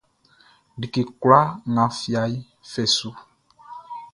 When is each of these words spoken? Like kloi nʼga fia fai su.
Like 0.79 0.99
kloi 1.19 1.45
nʼga 1.73 1.85
fia 1.99 2.21
fai 2.69 2.85
su. 2.95 3.09